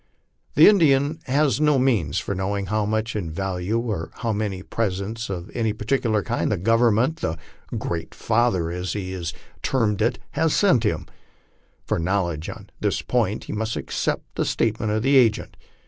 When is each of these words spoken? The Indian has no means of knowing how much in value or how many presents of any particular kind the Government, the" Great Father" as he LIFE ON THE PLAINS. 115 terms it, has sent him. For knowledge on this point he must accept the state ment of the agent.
The 0.55 0.67
Indian 0.67 1.19
has 1.25 1.61
no 1.61 1.77
means 1.77 2.27
of 2.27 2.35
knowing 2.35 2.65
how 2.73 2.87
much 2.87 3.15
in 3.15 3.29
value 3.29 3.77
or 3.79 4.09
how 4.15 4.33
many 4.33 4.63
presents 4.63 5.29
of 5.29 5.51
any 5.53 5.73
particular 5.73 6.23
kind 6.23 6.51
the 6.51 6.57
Government, 6.57 7.17
the" 7.17 7.37
Great 7.87 8.15
Father" 8.15 8.71
as 8.71 8.93
he 8.93 9.15
LIFE 9.15 9.15
ON 9.15 9.19
THE 9.19 9.27
PLAINS. 9.27 10.01
115 10.01 10.09
terms 10.09 10.15
it, 10.15 10.19
has 10.31 10.55
sent 10.55 10.83
him. 10.83 11.05
For 11.85 11.99
knowledge 11.99 12.49
on 12.49 12.71
this 12.79 13.03
point 13.03 13.43
he 13.43 13.53
must 13.53 13.75
accept 13.75 14.23
the 14.33 14.43
state 14.45 14.79
ment 14.79 14.91
of 14.91 15.03
the 15.03 15.17
agent. 15.17 15.55